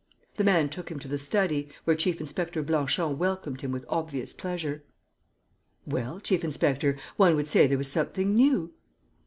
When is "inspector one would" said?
6.43-7.47